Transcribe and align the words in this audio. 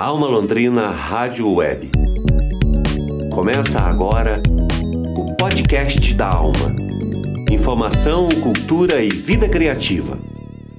Alma 0.00 0.26
Londrina 0.26 0.88
Rádio 0.88 1.52
Web. 1.52 1.90
Começa 3.34 3.78
agora 3.80 4.32
o 5.14 5.36
podcast 5.36 6.14
da 6.14 6.26
Alma. 6.26 6.74
Informação, 7.50 8.30
cultura 8.40 9.04
e 9.04 9.10
vida 9.10 9.46
criativa. 9.46 10.18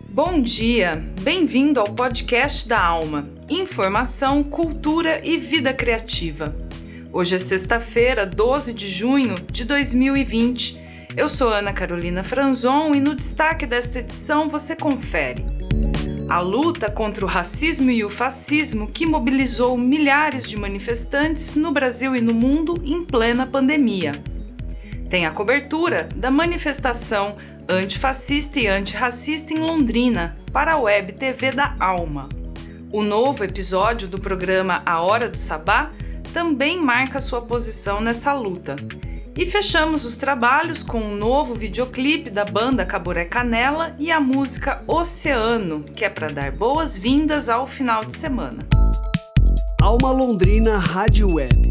Bom 0.09 0.41
dia, 0.41 1.03
bem-vindo 1.21 1.79
ao 1.79 1.93
podcast 1.93 2.67
da 2.67 2.83
Alma. 2.83 3.29
Informação, 3.47 4.43
cultura 4.43 5.21
e 5.23 5.37
vida 5.37 5.71
criativa. 5.71 6.55
Hoje 7.13 7.35
é 7.35 7.39
sexta-feira, 7.39 8.25
12 8.25 8.73
de 8.73 8.87
junho 8.87 9.35
de 9.51 9.65
2020. 9.65 10.81
Eu 11.15 11.29
sou 11.29 11.49
Ana 11.49 11.71
Carolina 11.71 12.23
Franzon 12.23 12.95
e 12.95 12.99
no 12.99 13.13
destaque 13.13 13.67
desta 13.67 13.99
edição 13.99 14.49
você 14.49 14.75
confere 14.75 15.60
a 16.31 16.39
luta 16.39 16.89
contra 16.89 17.25
o 17.25 17.27
racismo 17.27 17.91
e 17.91 18.05
o 18.05 18.09
fascismo 18.09 18.87
que 18.87 19.05
mobilizou 19.05 19.77
milhares 19.77 20.49
de 20.49 20.57
manifestantes 20.57 21.55
no 21.55 21.73
Brasil 21.73 22.15
e 22.15 22.21
no 22.21 22.33
mundo 22.33 22.81
em 22.85 23.03
plena 23.03 23.45
pandemia. 23.45 24.13
Tem 25.09 25.25
a 25.25 25.31
cobertura 25.31 26.07
da 26.15 26.31
manifestação 26.31 27.35
antifascista 27.67 28.61
e 28.61 28.67
antirracista 28.67 29.53
em 29.53 29.57
Londrina 29.57 30.33
para 30.53 30.75
a 30.75 30.79
Web 30.79 31.11
TV 31.11 31.51
da 31.51 31.75
Alma. 31.77 32.29
O 32.93 33.03
novo 33.03 33.43
episódio 33.43 34.07
do 34.07 34.17
programa 34.17 34.81
A 34.85 35.01
Hora 35.01 35.27
do 35.27 35.37
Sabá 35.37 35.89
também 36.33 36.81
marca 36.81 37.19
sua 37.19 37.41
posição 37.41 37.99
nessa 37.99 38.31
luta 38.31 38.77
e 39.37 39.45
fechamos 39.45 40.03
os 40.03 40.17
trabalhos 40.17 40.83
com 40.83 40.99
um 40.99 41.15
novo 41.15 41.53
videoclipe 41.55 42.29
da 42.29 42.43
banda 42.43 42.85
Caburé 42.85 43.25
Canela 43.25 43.95
e 43.97 44.11
a 44.11 44.19
música 44.19 44.83
Oceano, 44.85 45.83
que 45.95 46.03
é 46.03 46.09
para 46.09 46.27
dar 46.27 46.51
boas-vindas 46.51 47.47
ao 47.47 47.65
final 47.65 48.03
de 48.03 48.17
semana. 48.17 48.67
Alma 49.81 50.11
Londrina 50.11 50.77
Rádio 50.77 51.33
Web. 51.35 51.69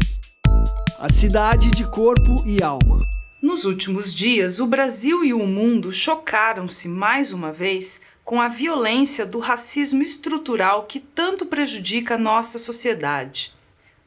A 0.99 1.09
cidade 1.09 1.71
de 1.71 1.89
corpo 1.89 2.43
e 2.45 2.61
alma. 2.61 2.99
Nos 3.41 3.65
últimos 3.65 4.13
dias, 4.13 4.59
o 4.59 4.67
Brasil 4.67 5.23
e 5.23 5.33
o 5.33 5.45
mundo 5.45 5.91
chocaram-se 5.91 6.87
mais 6.87 7.31
uma 7.31 7.51
vez 7.51 8.01
com 8.23 8.39
a 8.39 8.47
violência 8.47 9.25
do 9.25 9.39
racismo 9.39 10.01
estrutural 10.01 10.83
que 10.83 10.99
tanto 10.99 11.45
prejudica 11.45 12.17
nossa 12.17 12.59
sociedade. 12.59 13.53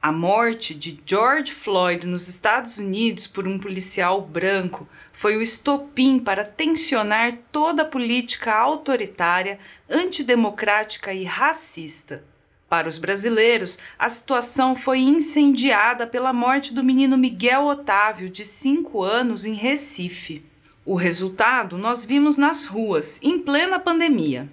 A 0.05 0.13
morte 0.13 0.75
de 0.75 1.01
George 1.07 1.51
Floyd 1.51 2.07
nos 2.07 2.29
Estados 2.29 2.77
Unidos 2.77 3.27
por 3.27 3.49
um 3.49 3.59
policial 3.59 4.21
branco 4.21 4.87
foi 5.15 5.35
o 5.35 5.41
estopim 5.41 6.19
para 6.19 6.45
tensionar 6.45 7.39
toda 7.51 7.85
a 7.85 7.87
política 7.87 8.53
autoritária, 8.53 9.59
antidemocrática 9.89 11.15
e 11.15 11.25
racista. 11.25 12.23
Para 12.69 12.87
os 12.87 12.99
brasileiros, 12.99 13.79
a 13.99 14.11
situação 14.11 14.77
foi 14.77 14.99
incendiada 14.99 16.07
pela 16.07 16.35
morte 16.35 16.75
do 16.75 16.85
menino 16.85 17.17
Miguel 17.17 17.65
Otávio, 17.65 18.29
de 18.29 18.45
5 18.45 19.03
anos, 19.03 19.47
em 19.47 19.55
Recife. 19.55 20.45
O 20.85 20.97
resultado 20.97 21.79
nós 21.79 22.05
vimos 22.05 22.37
nas 22.37 22.67
ruas, 22.67 23.23
em 23.23 23.39
plena 23.39 23.81
pandemia. 23.81 24.51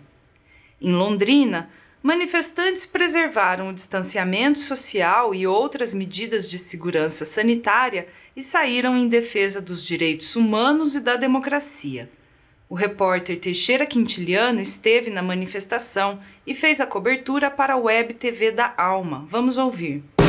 Em 0.79 0.93
Londrina, 0.93 1.69
manifestantes 2.01 2.85
preservaram 2.85 3.69
o 3.69 3.73
distanciamento 3.73 4.59
social 4.59 5.35
e 5.35 5.45
outras 5.45 5.93
medidas 5.93 6.47
de 6.47 6.57
segurança 6.57 7.25
sanitária 7.25 8.07
e 8.35 8.41
saíram 8.41 8.95
em 8.97 9.07
defesa 9.07 9.61
dos 9.61 9.83
direitos 9.83 10.35
humanos 10.35 10.95
e 10.95 10.99
da 10.99 11.15
democracia. 11.15 12.09
O 12.69 12.75
repórter 12.75 13.37
Teixeira 13.37 13.85
Quintiliano 13.85 14.61
esteve 14.61 15.09
na 15.09 15.21
manifestação 15.21 16.19
e 16.47 16.55
fez 16.55 16.79
a 16.79 16.87
cobertura 16.87 17.51
para 17.51 17.73
a 17.73 17.77
Web 17.77 18.13
TV 18.13 18.51
da 18.51 18.73
Alma. 18.77 19.27
Vamos 19.29 19.57
ouvir. 19.57 20.20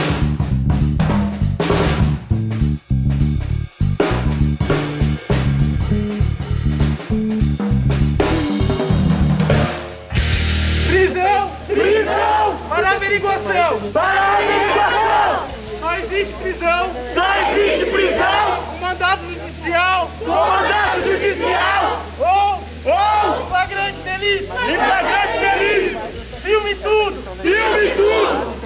Averiguação! 13.13 13.93
Para 13.93 14.03
a 14.03 14.37
averiguação! 14.39 15.49
Só 15.81 15.95
existe 15.99 16.35
prisão! 16.35 16.91
Só 17.15 17.51
existe 17.51 17.87
prisão! 17.91 18.65
Um 18.75 18.79
mandato 18.81 19.23
judicial! 19.25 20.11
Um 20.23 20.29
mandato 20.29 21.03
judicial! 21.03 22.03
Ou, 22.19 22.65
ou, 22.91 23.47
flagrante 23.49 23.99
delito! 23.99 24.47
Flagrante 24.47 25.39
delito! 25.39 26.01
Filme 26.41 26.75
tudo! 26.77 27.37
Filme 27.43 27.91
tudo! 27.91 28.63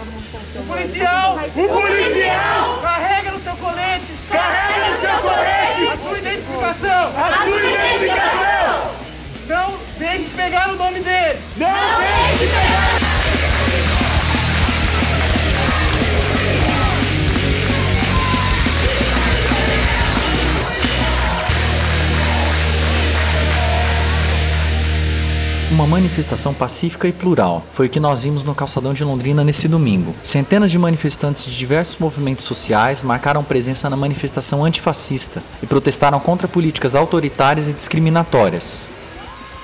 O 0.55 0.63
policial! 0.67 1.39
O 1.57 1.69
policial! 1.69 2.79
Carrega 2.83 3.31
no 3.33 3.39
seu 3.41 3.57
colete! 3.57 4.13
Carrega 4.31 4.91
no 4.91 5.01
seu 5.01 5.19
colete! 5.19 5.87
A 5.87 5.97
sua 5.97 6.19
identificação! 6.19 7.13
A 7.17 7.45
sua 7.45 7.59
identificação! 7.59 8.91
Não 9.49 9.79
deixe 9.99 10.25
de 10.25 10.35
pegar 10.35 10.71
o 10.71 10.77
nome 10.77 11.01
dele! 11.01 11.39
Não 11.57 11.69
deixe 12.01 12.47
de 12.47 12.53
pegar! 12.53 13.06
Uma 25.77 25.87
manifestação 25.87 26.55
pacífica 26.55 27.07
e 27.07 27.13
plural 27.13 27.63
foi 27.71 27.87
o 27.87 27.91
que 27.91 28.01
nós 28.01 28.23
vimos 28.23 28.45
no 28.45 28.55
calçadão 28.55 28.95
de 28.95 29.05
Londrina 29.05 29.45
nesse 29.45 29.69
domingo. 29.69 30.15
Centenas 30.23 30.71
de 30.71 30.79
manifestantes 30.79 31.45
de 31.45 31.55
diversos 31.55 31.99
movimentos 31.99 32.47
sociais 32.47 33.03
marcaram 33.03 33.45
presença 33.45 33.91
na 33.91 33.95
manifestação 33.95 34.65
antifascista 34.65 35.43
e 35.63 35.67
protestaram 35.67 36.19
contra 36.19 36.49
políticas 36.49 36.95
autoritárias 36.95 37.69
e 37.69 37.75
discriminatórias. 37.75 38.89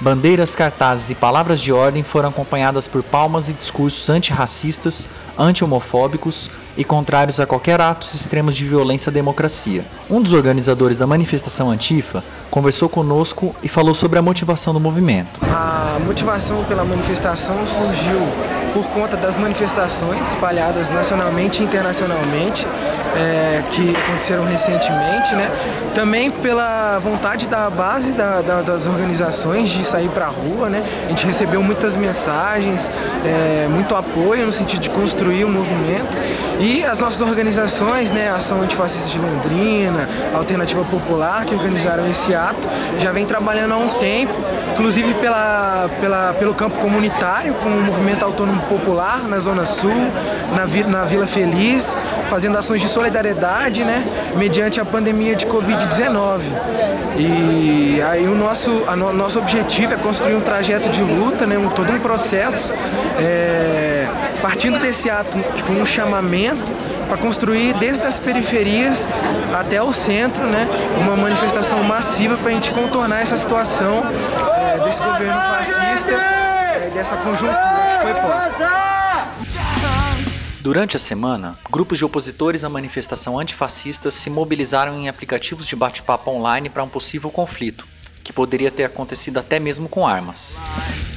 Bandeiras, 0.03 0.55
cartazes 0.55 1.09
e 1.09 1.15
palavras 1.15 1.59
de 1.59 1.73
ordem 1.73 2.03
foram 2.03 2.29
acompanhadas 2.29 2.87
por 2.89 3.03
palmas 3.03 3.49
e 3.49 3.55
discursos 3.55 4.11
antirracistas, 4.11 5.09
anti-homofóbicos 5.39 6.51
e 6.77 6.85
contrários 6.85 7.41
a 7.41 7.47
qualquer 7.47 7.81
atos 7.81 8.15
extremos 8.15 8.57
de 8.57 8.67
violência 8.67 9.11
à 9.11 9.13
democracia. 9.13 9.85
Um 10.09 10.21
dos 10.21 10.33
organizadores 10.33 10.99
da 10.99 11.07
manifestação 11.07 11.71
Antifa 11.71 12.25
conversou 12.51 12.89
conosco 12.89 13.55
e 13.63 13.69
falou 13.69 13.95
sobre 13.95 14.19
a 14.19 14.23
motivação 14.23 14.73
do 14.73 14.81
movimento. 14.81 15.41
A 15.43 15.99
motivação 16.05 16.65
pela 16.65 16.85
manifestação 16.85 17.67
surgiu 17.67 18.21
por 18.73 18.85
conta 18.87 19.17
das 19.17 19.37
manifestações 19.37 20.27
espalhadas 20.29 20.89
nacionalmente 20.89 21.63
e 21.63 21.67
internacionalmente 21.67 22.67
é, 23.15 23.63
que 23.71 23.95
aconteceram 23.95 24.45
recentemente, 24.45 25.35
né? 25.35 25.51
Também 25.95 26.31
pela 26.31 26.99
vontade 26.99 27.47
da 27.47 27.69
base 27.69 28.13
da, 28.13 28.41
da, 28.41 28.63
das 28.63 28.87
organizações 28.87 29.69
de 29.69 29.85
sair 29.85 30.09
para 30.09 30.27
a 30.27 30.29
rua, 30.29 30.71
né? 30.71 30.83
A 31.07 31.09
gente 31.11 31.27
recebeu 31.27 31.63
muitas 31.63 31.95
mensagens, 31.95 32.91
é, 33.25 33.69
muito 33.69 33.95
apoio 33.95 34.47
no 34.47 34.53
sentido 34.53 34.81
de 34.81 34.91
construir 34.91 35.22
o 35.27 35.49
um 35.49 35.53
movimento 35.53 36.17
e 36.59 36.85
as 36.85 36.99
nossas 36.99 37.21
organizações, 37.21 38.11
né? 38.11 38.31
Ação 38.31 38.63
Antifascista 38.63 39.09
de 39.09 39.19
Londrina, 39.19 40.09
Alternativa 40.35 40.85
Popular, 40.85 41.45
que 41.45 41.55
organizaram 41.55 42.09
esse 42.09 42.35
ato, 42.35 42.69
já 42.99 43.11
vem 43.11 43.27
trabalhando 43.27 43.75
há 43.75 43.77
um 43.77 43.89
tempo, 43.99 44.33
inclusive 44.73 45.15
pela, 45.15 45.91
pela, 46.01 46.35
pelo 46.39 46.55
campo 46.55 46.79
comunitário, 46.79 47.55
com 47.55 47.69
o 47.69 47.83
movimento 47.83 48.25
autônomo 48.25 48.63
popular 48.63 49.27
na 49.29 49.39
Zona 49.41 49.67
Sul, 49.67 49.91
na, 50.55 50.67
na 50.87 51.05
Vila 51.05 51.27
Feliz, 51.27 51.99
fazendo 52.29 52.57
ações 52.57 52.81
de 52.81 52.89
solidariedade, 52.89 53.85
né, 53.85 54.05
mediante 54.37 54.81
a 54.81 54.85
pandemia 54.85 55.35
de 55.35 55.47
Covid-19. 55.47 56.41
E 57.17 58.01
aí 58.03 58.27
o 58.27 58.35
nosso, 58.35 58.85
a 58.87 58.97
no, 58.97 59.13
nosso 59.13 59.39
objetivo 59.39 59.95
é 59.95 59.97
construir 59.97 60.35
um 60.35 60.41
trajeto 60.41 60.89
de 60.89 61.03
luta, 61.03 61.47
né, 61.47 61.59
um, 61.59 61.69
todo 61.69 61.93
um 61.93 61.99
processo, 61.99 62.73
é, 63.19 64.07
partindo 64.43 64.79
desse 64.81 65.09
ato 65.09 65.39
que 65.55 65.63
foi 65.63 65.81
um 65.81 65.87
chamamento 65.87 66.73
para 67.09 67.17
construir 67.17 67.73
desde 67.75 68.05
as 68.05 68.19
periferias 68.19 69.09
até 69.55 69.81
o 69.81 69.93
centro, 69.93 70.45
né, 70.45 70.67
uma 70.99 71.17
manifestação 71.17 71.83
massiva 71.85 72.37
para 72.37 72.51
a 72.51 72.55
gente 72.55 72.73
contornar 72.73 73.21
essa 73.21 73.39
situação 73.39 74.03
é, 74.05 74.79
desse 74.85 75.01
governo 75.01 75.41
fascista, 75.41 76.11
é, 76.11 76.91
dessa 76.93 77.17
conjuntura 77.17 77.53
que 77.53 78.03
foi 78.03 78.15
posta. 78.15 78.83
Durante 80.61 80.97
a 80.97 80.99
semana, 80.99 81.59
grupos 81.71 81.99
de 81.99 82.05
opositores 82.05 82.63
à 82.63 82.69
manifestação 82.69 83.39
antifascista 83.39 84.11
se 84.11 84.31
mobilizaram 84.31 84.97
em 84.97 85.09
aplicativos 85.09 85.67
de 85.67 85.75
bate-papo 85.75 86.31
online 86.31 86.69
para 86.69 86.85
um 86.85 86.89
possível 86.89 87.31
conflito, 87.31 87.87
que 88.23 88.33
poderia 88.33 88.71
ter 88.71 88.85
acontecido 88.85 89.39
até 89.39 89.59
mesmo 89.59 89.89
com 89.89 90.07
armas. 90.07 90.61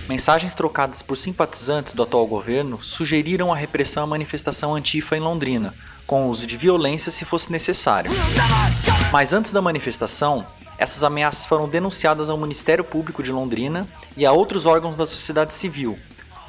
Mensagens 0.08 0.54
trocadas 0.54 1.02
por 1.02 1.18
simpatizantes 1.18 1.94
do 1.94 2.04
atual 2.04 2.28
governo 2.28 2.82
sugeriram 2.82 3.52
a 3.52 3.56
repressão 3.56 4.04
à 4.04 4.08
manifestação 4.08 4.76
antifa 4.76 5.18
em 5.18 5.20
Londrina, 5.20 5.74
com 6.06 6.30
uso 6.30 6.46
de 6.46 6.56
violência 6.58 7.12
se 7.12 7.26
fosse 7.26 7.52
necessário. 7.52 8.12
Mas 9.12 9.34
antes 9.34 9.52
da 9.52 9.64
manifestação, 9.64 10.46
essas 10.78 11.04
ameaças 11.04 11.48
foram 11.48 11.68
denunciadas 11.68 12.30
ao 12.30 12.38
Ministério 12.38 12.84
Público 12.84 13.24
de 13.24 13.32
Londrina 13.32 13.88
e 14.16 14.28
a 14.28 14.32
outros 14.32 14.68
órgãos 14.68 14.96
da 14.96 15.08
sociedade 15.08 15.56
civil, 15.56 15.98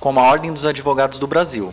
como 0.00 0.20
a 0.20 0.24
Ordem 0.24 0.52
dos 0.52 0.66
Advogados 0.66 1.18
do 1.18 1.26
Brasil. 1.26 1.72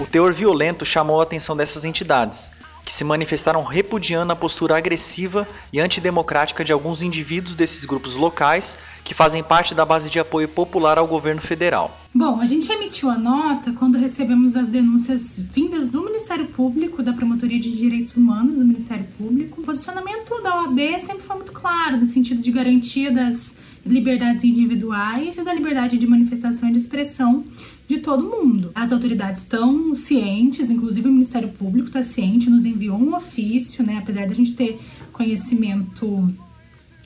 O 0.00 0.06
teor 0.06 0.32
violento 0.32 0.86
chamou 0.86 1.20
a 1.20 1.24
atenção 1.24 1.54
dessas 1.54 1.84
entidades, 1.84 2.50
que 2.84 2.92
se 2.92 3.02
manifestaram 3.02 3.62
repudiando 3.62 4.32
a 4.32 4.36
postura 4.36 4.76
agressiva 4.76 5.48
e 5.72 5.80
antidemocrática 5.80 6.62
de 6.62 6.72
alguns 6.72 7.00
indivíduos 7.00 7.56
desses 7.56 7.84
grupos 7.84 8.14
locais 8.14 8.78
que 9.02 9.14
fazem 9.14 9.42
parte 9.42 9.74
da 9.74 9.84
base 9.84 10.10
de 10.10 10.18
apoio 10.18 10.48
popular 10.48 10.98
ao 10.98 11.06
governo 11.06 11.40
federal. 11.40 12.00
Bom, 12.14 12.40
a 12.40 12.46
gente 12.46 12.70
emitiu 12.70 13.10
a 13.10 13.18
nota 13.18 13.72
quando 13.72 13.98
recebemos 13.98 14.54
as 14.54 14.68
denúncias 14.68 15.38
vindas 15.38 15.88
do 15.88 16.04
Ministério 16.04 16.46
Público, 16.46 17.02
da 17.02 17.12
Promotoria 17.12 17.58
de 17.58 17.76
Direitos 17.76 18.16
Humanos 18.16 18.58
do 18.58 18.64
Ministério 18.64 19.06
Público. 19.18 19.60
O 19.60 19.64
posicionamento 19.64 20.40
da 20.42 20.62
OAB 20.62 20.78
sempre 21.00 21.22
foi 21.22 21.36
muito 21.36 21.52
claro, 21.52 21.96
no 21.96 22.06
sentido 22.06 22.40
de 22.40 22.52
garantia 22.52 23.10
das 23.10 23.58
liberdades 23.84 24.44
individuais 24.44 25.36
e 25.36 25.44
da 25.44 25.52
liberdade 25.52 25.98
de 25.98 26.06
manifestação 26.06 26.68
e 26.68 26.72
de 26.72 26.78
expressão 26.78 27.44
de 27.86 27.98
todo 27.98 28.24
mundo. 28.24 28.70
As 28.74 28.92
autoridades 28.92 29.42
estão 29.42 29.94
cientes, 29.94 30.70
inclusive 30.70 31.08
o 31.08 31.12
Ministério 31.12 31.50
Público 31.50 31.88
está 31.88 32.02
ciente, 32.02 32.48
nos 32.48 32.64
enviou 32.64 32.98
um 32.98 33.14
ofício, 33.14 33.84
né? 33.84 33.98
Apesar 33.98 34.26
da 34.26 34.34
gente 34.34 34.54
ter 34.54 34.80
conhecimento 35.12 36.32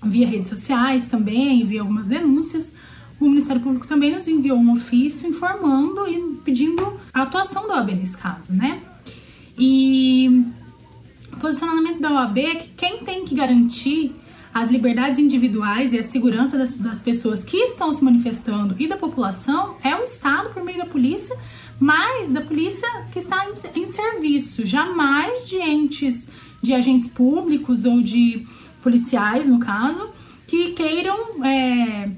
via 0.03 0.27
redes 0.27 0.49
sociais 0.49 1.07
também, 1.07 1.67
via 1.67 1.81
algumas 1.81 2.07
denúncias, 2.07 2.73
o 3.21 3.29
Ministério 3.29 3.61
Público 3.61 3.87
também 3.87 4.13
nos 4.13 4.29
enviou 4.29 4.57
um 4.57 4.73
ofício 4.73 5.29
informando 5.29 6.09
e 6.09 6.41
pedindo 6.45 7.01
a 7.13 7.23
atuação 7.23 7.67
da 7.67 7.75
OAB 7.75 7.91
nesse 7.97 8.17
caso, 8.17 8.53
né? 8.53 8.81
E 9.59 10.45
o 11.33 11.37
posicionamento 11.39 12.01
da 12.01 12.13
OAB 12.13 12.39
é 12.39 12.55
que 12.55 12.69
quem 12.77 12.99
tem 12.99 13.25
que 13.25 13.35
garantir 13.35 14.15
as 14.61 14.71
liberdades 14.71 15.21
individuais 15.21 15.93
e 15.93 15.99
a 16.01 16.03
segurança 16.03 16.59
das, 16.59 16.75
das, 16.75 16.99
pessoas 16.99 17.45
que 17.45 17.57
estão 17.57 17.93
se 17.93 18.03
manifestando 18.03 18.75
e 18.77 18.89
da 18.89 18.97
população 18.97 19.77
é 19.85 19.95
o 19.95 20.03
Estado 20.03 20.51
por 20.53 20.65
meio 20.65 20.79
da 20.79 20.87
polícia, 20.87 21.37
mas 21.79 22.29
da 22.31 22.41
polícia 22.41 22.89
que 23.13 23.21
está 23.21 23.47
em, 23.47 23.81
em 23.81 23.87
serviço, 23.87 24.67
jamais 24.67 25.49
de 25.49 25.59
entes, 25.59 26.27
de 26.61 26.75
agentes 26.75 27.07
públicos 27.07 27.85
ou 27.85 28.03
de 28.03 28.45
policiais, 28.83 29.47
no 29.47 29.61
caso, 29.61 30.11
que 30.45 30.73
queiram 30.73 31.45
é, 31.45 32.11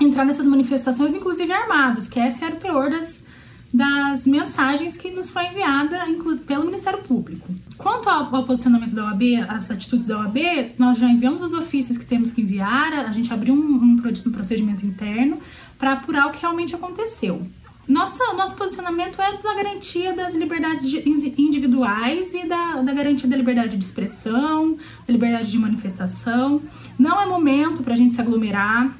entrar 0.00 0.24
nessas 0.24 0.46
manifestações, 0.46 1.12
inclusive 1.12 1.52
armados, 1.52 2.06
que 2.06 2.20
esse 2.20 2.44
era 2.44 2.54
o 2.54 2.58
teor 2.58 2.88
das, 2.88 3.26
das 3.74 4.28
mensagens 4.28 4.96
que 4.96 5.10
nos 5.10 5.30
foi 5.30 5.46
enviada 5.46 5.98
pelo 6.46 6.66
Ministério 6.66 7.00
Público. 7.00 7.52
Quanto 7.78 8.08
ao, 8.10 8.44
posicionamento 8.44 8.92
da 8.92 9.04
OAB, 9.04 9.22
as 9.48 9.70
atitudes 9.70 10.04
da 10.04 10.18
OAB, 10.18 10.36
nós 10.76 10.98
já 10.98 11.08
enviamos 11.08 11.40
os 11.42 11.52
ofícios 11.52 11.96
que 11.96 12.04
temos 12.04 12.32
que 12.32 12.42
enviar, 12.42 12.92
a 12.92 13.12
gente 13.12 13.32
abriu 13.32 13.54
um, 13.54 13.56
um, 13.56 14.02
um 14.26 14.32
procedimento 14.32 14.84
interno 14.84 15.38
para 15.78 15.92
apurar 15.92 16.26
o 16.26 16.32
que 16.32 16.40
realmente 16.40 16.74
aconteceu. 16.74 17.46
Nossa, 17.86 18.34
nosso 18.34 18.56
posicionamento 18.56 19.18
é 19.22 19.38
da 19.38 19.54
garantia 19.54 20.12
das 20.12 20.34
liberdades 20.34 20.92
individuais 21.38 22.34
e 22.34 22.46
da, 22.46 22.82
da 22.82 22.92
garantia 22.92 23.28
da 23.28 23.36
liberdade 23.36 23.78
de 23.78 23.84
expressão, 23.84 24.76
da 25.06 25.12
liberdade 25.12 25.50
de 25.50 25.58
manifestação. 25.58 26.60
Não 26.98 27.22
é 27.22 27.26
momento 27.26 27.82
para 27.82 27.94
a 27.94 27.96
gente 27.96 28.12
se 28.12 28.20
aglomerar, 28.20 28.94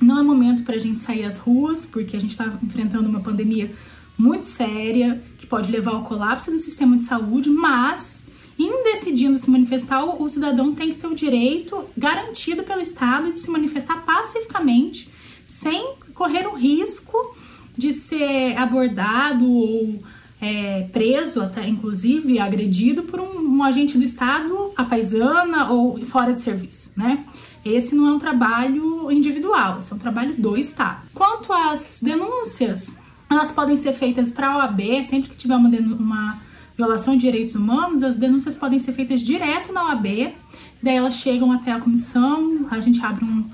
não 0.00 0.18
é 0.18 0.22
momento 0.22 0.62
para 0.62 0.76
a 0.76 0.78
gente 0.78 1.00
sair 1.00 1.24
às 1.24 1.38
ruas, 1.38 1.84
porque 1.84 2.16
a 2.16 2.20
gente 2.20 2.30
está 2.30 2.46
enfrentando 2.62 3.08
uma 3.08 3.20
pandemia 3.20 3.74
muito 4.20 4.44
séria 4.44 5.22
que 5.38 5.46
pode 5.46 5.72
levar 5.72 5.92
ao 5.92 6.04
colapso 6.04 6.50
do 6.50 6.58
sistema 6.58 6.96
de 6.96 7.04
saúde, 7.04 7.48
mas 7.48 8.28
em 8.58 8.84
decidindo 8.84 9.38
se 9.38 9.50
manifestar, 9.50 10.04
o 10.04 10.28
cidadão 10.28 10.74
tem 10.74 10.90
que 10.90 10.96
ter 10.96 11.06
o 11.06 11.14
direito 11.14 11.86
garantido 11.96 12.62
pelo 12.62 12.82
Estado 12.82 13.32
de 13.32 13.40
se 13.40 13.50
manifestar 13.50 14.04
pacificamente, 14.04 15.10
sem 15.46 15.94
correr 16.12 16.46
o 16.46 16.54
risco 16.54 17.34
de 17.76 17.94
ser 17.94 18.56
abordado 18.58 19.50
ou 19.50 20.02
é, 20.38 20.82
preso, 20.92 21.40
até 21.40 21.66
inclusive 21.66 22.38
agredido 22.38 23.04
por 23.04 23.18
um, 23.18 23.40
um 23.40 23.62
agente 23.62 23.96
do 23.96 24.04
Estado, 24.04 24.72
a 24.76 24.84
paisana 24.84 25.70
ou 25.70 25.98
fora 26.04 26.34
de 26.34 26.40
serviço, 26.40 26.92
né? 26.94 27.24
Esse 27.64 27.94
não 27.94 28.08
é 28.08 28.12
um 28.12 28.18
trabalho 28.18 29.10
individual, 29.10 29.80
esse 29.80 29.92
é 29.92 29.96
um 29.96 29.98
trabalho 29.98 30.34
do 30.34 30.56
Estado. 30.56 31.06
Quanto 31.14 31.52
às 31.52 32.00
denúncias, 32.02 32.99
elas 33.30 33.52
podem 33.52 33.76
ser 33.76 33.92
feitas 33.92 34.32
para 34.32 34.48
a 34.48 34.58
OAB, 34.58 35.04
sempre 35.04 35.30
que 35.30 35.36
tiver 35.36 35.54
uma, 35.54 35.68
uma 35.68 36.38
violação 36.76 37.14
de 37.14 37.20
direitos 37.20 37.54
humanos, 37.54 38.02
as 38.02 38.16
denúncias 38.16 38.56
podem 38.56 38.80
ser 38.80 38.92
feitas 38.92 39.20
direto 39.20 39.72
na 39.72 39.84
OAB, 39.84 40.34
daí 40.82 40.96
elas 40.96 41.14
chegam 41.14 41.52
até 41.52 41.70
a 41.70 41.78
comissão, 41.78 42.66
a 42.70 42.80
gente 42.80 43.00
abre 43.04 43.24
um, 43.24 43.48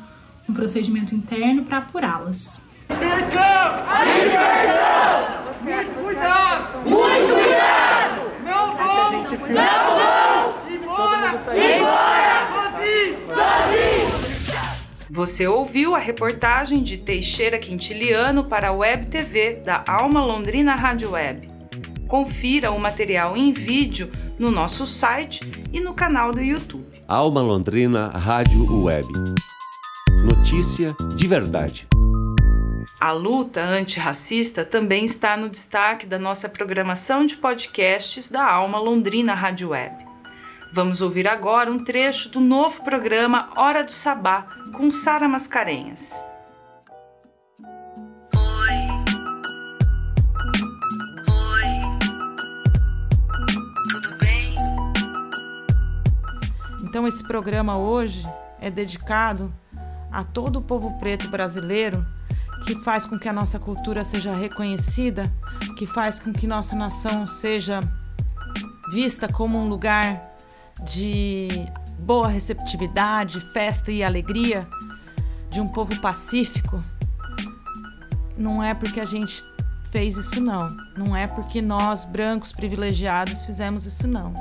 um 0.49 0.55
procedimento 0.55 1.15
interno 1.15 1.65
para 1.65 1.79
apurá-las. 1.79 2.71
Dispersão! 2.89 3.37
Dispersão! 4.25 5.47
Muito 5.63 5.95
cuidado! 6.03 6.89
Muito 6.89 7.35
cuidado! 7.35 8.23
Não 8.45 8.77
vão! 8.77 9.13
Não 9.53 9.77
vão! 9.97 10.55
Embora! 10.73 11.29
Embora! 11.55 12.47
Sozinho! 12.49 13.19
Sozinho! 13.27 14.27
Você 15.27 15.49
ouviu 15.49 15.97
a 15.97 15.99
reportagem 15.99 16.85
de 16.85 16.99
Teixeira 16.99 17.59
Quintiliano 17.59 18.45
para 18.45 18.69
a 18.69 18.73
Web 18.73 19.09
TV 19.09 19.57
da 19.57 19.83
Alma 19.85 20.25
Londrina 20.25 20.77
Rádio 20.77 21.11
Web. 21.11 21.49
Confira 22.07 22.71
o 22.71 22.79
material 22.79 23.37
em 23.37 23.53
vídeo 23.53 24.09
no 24.39 24.53
nosso 24.53 24.87
site 24.87 25.41
e 25.73 25.81
no 25.81 25.95
canal 25.95 26.31
do 26.31 26.41
YouTube. 26.41 26.87
Alma 27.09 27.41
Londrina 27.41 28.07
Rádio 28.07 28.85
Web. 28.85 29.09
Notícia 30.25 30.95
de 31.17 31.27
verdade. 31.27 31.89
A 33.01 33.11
luta 33.11 33.61
antirracista 33.61 34.65
também 34.65 35.05
está 35.05 35.37
no 35.37 35.49
destaque 35.49 36.07
da 36.07 36.21
nossa 36.21 36.49
programação 36.49 37.27
de 37.27 37.35
podcasts 37.35 38.31
da 38.31 38.49
Alma 38.49 38.79
Londrina 38.79 39.35
Rádio 39.35 39.71
Web. 39.71 40.06
Vamos 40.73 41.01
ouvir 41.01 41.27
agora 41.27 41.71
um 41.71 41.83
trecho 41.83 42.29
do 42.31 42.41
novo 42.41 42.83
programa 42.83 43.51
Hora 43.57 43.83
do 43.83 43.93
Sabá 43.93 44.47
com 44.75 44.91
Sara 44.91 45.29
Mascarenhas. 45.29 46.23
Oi. 48.35 48.77
Oi. 51.31 51.69
Tudo 53.91 54.19
bem? 54.19 54.55
Então 56.83 57.07
esse 57.07 57.27
programa 57.27 57.79
hoje 57.79 58.27
é 58.61 58.71
dedicado 58.71 59.53
a 60.13 60.25
todo 60.25 60.59
o 60.59 60.63
povo 60.63 60.99
preto 60.99 61.29
brasileiro 61.29 62.05
que 62.67 62.75
faz 62.75 63.07
com 63.07 63.19
que 63.19 63.29
a 63.29 63.33
nossa 63.33 63.59
cultura 63.59 64.05
seja 64.05 64.35
reconhecida, 64.35 65.33
que 65.79 65.87
faz 65.87 66.19
com 66.19 66.33
que 66.33 66.47
nossa 66.47 66.75
nação 66.75 67.27
seja 67.27 67.81
vista 68.91 69.29
como 69.29 69.59
um 69.59 69.69
lugar 69.69 70.36
de 70.83 71.49
boa 71.99 72.29
receptividade, 72.29 73.41
festa 73.53 73.91
e 73.91 74.03
alegria, 74.03 74.67
de 75.51 75.61
um 75.61 75.69
povo 75.69 75.99
pacífico. 76.01 76.83
Não 78.37 78.63
é 78.63 78.75
porque 78.75 79.01
a 79.01 79.05
gente 79.05 79.43
fez 79.91 80.17
isso, 80.17 80.41
não. 80.41 80.69
Não 80.97 81.17
é 81.17 81.27
porque 81.27 81.63
nós, 81.63 82.05
brancos 82.05 82.53
privilegiados, 82.53 83.43
fizemos 83.43 83.87
isso, 83.87 84.07
não. 84.07 84.35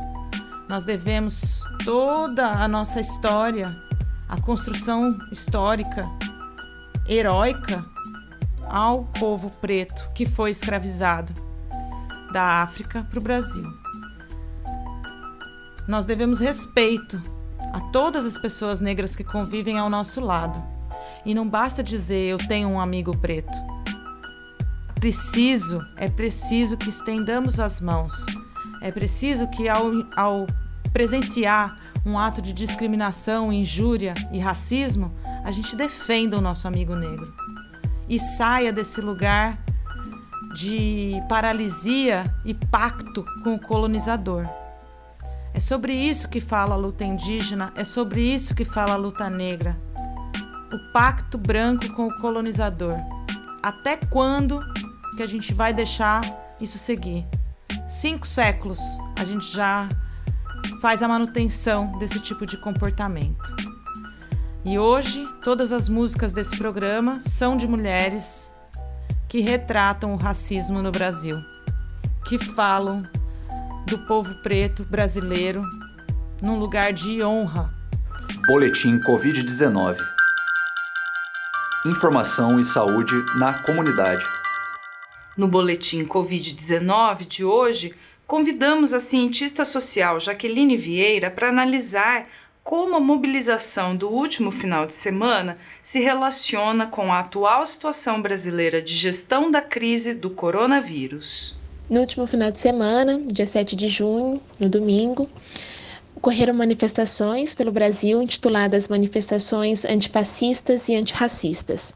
Nós 0.68 0.84
devemos 0.84 1.62
toda 1.84 2.50
a 2.52 2.68
nossa 2.68 3.00
história, 3.00 3.76
a 4.28 4.40
construção 4.42 5.18
histórica, 5.32 6.10
heróica, 7.08 7.86
ao 8.68 9.04
povo 9.06 9.50
preto 9.62 10.10
que 10.14 10.26
foi 10.26 10.52
escravizado 10.52 11.34
da 12.34 12.64
África 12.64 13.06
para 13.10 13.20
o 13.20 13.24
Brasil. 13.24 13.85
Nós 15.88 16.06
devemos 16.06 16.40
respeito 16.40 17.22
a 17.74 17.80
todas 17.92 18.26
as 18.26 18.38
pessoas 18.38 18.80
negras 18.80 19.16
que 19.16 19.24
convivem 19.24 19.78
ao 19.78 19.90
nosso 19.90 20.20
lado. 20.20 20.62
E 21.26 21.34
não 21.34 21.48
basta 21.48 21.84
dizer 21.84 22.30
eu 22.30 22.38
tenho 22.38 22.70
um 22.70 22.80
amigo 22.80 23.18
preto. 23.18 23.54
Preciso, 24.96 25.86
é 25.98 26.08
preciso 26.08 26.78
que 26.78 26.90
estendamos 26.90 27.60
as 27.60 27.80
mãos. 27.82 28.14
É 28.82 28.92
preciso 28.92 29.48
que 29.48 29.68
ao, 29.68 29.92
ao 30.16 30.48
presenciar 30.92 31.78
um 32.06 32.18
ato 32.18 32.42
de 32.42 32.54
discriminação, 32.54 33.52
injúria 33.52 34.14
e 34.32 34.40
racismo, 34.40 35.14
a 35.44 35.52
gente 35.52 35.76
defenda 35.76 36.38
o 36.38 36.42
nosso 36.42 36.68
amigo 36.68 36.96
negro 36.96 37.34
e 38.08 38.20
saia 38.20 38.72
desse 38.72 39.02
lugar 39.02 39.60
de 40.54 41.22
paralisia 41.28 42.32
e 42.46 42.54
pacto 42.54 43.26
com 43.44 43.56
o 43.56 43.60
colonizador. 43.60 44.48
É 45.56 45.60
sobre 45.62 45.94
isso 45.94 46.28
que 46.28 46.42
fala 46.42 46.74
a 46.74 46.78
luta 46.78 47.06
indígena, 47.06 47.72
é 47.78 47.86
sobre 47.86 48.22
isso 48.22 48.54
que 48.54 48.66
fala 48.66 48.92
a 48.92 48.98
luta 48.98 49.30
negra. 49.30 49.80
O 50.74 50.92
pacto 50.92 51.38
branco 51.38 51.90
com 51.94 52.08
o 52.08 52.18
colonizador. 52.18 52.94
Até 53.64 53.96
quando 53.96 54.60
que 55.16 55.24
a 55.24 55.26
gente 55.26 55.54
vai 55.54 55.74
deixar 55.74 56.22
isso 56.60 56.78
seguir? 56.78 57.26
Cinco 57.88 58.28
séculos 58.28 58.82
a 59.18 59.24
gente 59.24 59.50
já 59.50 59.88
faz 60.82 61.02
a 61.02 61.08
manutenção 61.08 61.98
desse 62.00 62.20
tipo 62.20 62.46
de 62.46 62.58
comportamento. 62.58 63.56
E 64.66 64.78
hoje, 64.78 65.26
todas 65.42 65.72
as 65.72 65.88
músicas 65.88 66.34
desse 66.34 66.58
programa 66.58 67.22
são 67.22 67.56
de 67.56 67.66
mulheres 67.66 68.52
que 69.30 69.40
retratam 69.40 70.14
o 70.14 70.18
racismo 70.18 70.82
no 70.82 70.92
Brasil. 70.92 71.40
que 72.26 72.40
falam 72.40 73.08
do 73.86 74.00
povo 74.00 74.34
preto 74.42 74.84
brasileiro 74.84 75.62
num 76.42 76.58
lugar 76.58 76.92
de 76.92 77.24
honra. 77.24 77.72
Boletim 78.48 79.00
Covid-19. 79.00 79.98
Informação 81.86 82.60
e 82.60 82.64
saúde 82.64 83.14
na 83.38 83.54
comunidade. 83.62 84.26
No 85.38 85.48
boletim 85.48 86.04
Covid-19 86.04 87.28
de 87.28 87.46
hoje, 87.46 87.94
convidamos 88.26 88.92
a 88.92 89.00
cientista 89.00 89.64
social 89.64 90.20
Jaqueline 90.20 90.78
Vieira 90.78 91.30
para 91.30 91.50
analisar 91.50 92.28
como 92.64 92.96
a 92.96 93.00
mobilização 93.00 93.96
do 93.96 94.10
último 94.10 94.50
final 94.50 94.88
de 94.88 94.96
semana 94.96 95.60
se 95.84 96.00
relaciona 96.00 96.88
com 96.88 97.14
a 97.14 97.20
atual 97.20 97.64
situação 97.68 98.20
brasileira 98.20 98.82
de 98.82 98.96
gestão 98.96 99.52
da 99.52 99.62
crise 99.62 100.16
do 100.16 100.32
coronavírus. 100.32 101.56
No 101.88 102.00
último 102.00 102.26
final 102.26 102.52
de 102.52 102.58
semana, 102.58 103.22
dia 103.32 103.46
7 103.46 103.76
de 103.76 103.88
junho, 103.88 104.42
no 104.60 104.68
domingo, 104.68 105.30
ocorreram 106.16 106.52
manifestações 106.52 107.54
pelo 107.54 107.72
Brasil 107.72 108.24
intituladas 108.24 108.88
Manifestações 108.88 109.86
Antifascistas 109.86 110.90
e 110.90 110.96
Antirracistas. 110.96 111.94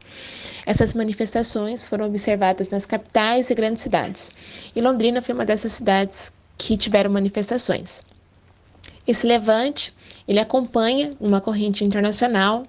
Essas 0.64 0.94
manifestações 0.94 1.84
foram 1.84 2.06
observadas 2.06 2.68
nas 2.68 2.86
capitais 2.86 3.50
e 3.50 3.54
grandes 3.56 3.82
cidades, 3.82 4.30
e 4.76 4.80
Londrina 4.80 5.20
foi 5.20 5.34
uma 5.34 5.44
dessas 5.44 5.72
cidades 5.72 6.34
que 6.56 6.76
tiveram 6.76 7.10
manifestações. 7.10 8.02
Esse 9.08 9.26
levante, 9.26 9.92
ele 10.28 10.38
acompanha 10.38 11.16
uma 11.18 11.40
corrente 11.40 11.84
internacional 11.84 12.64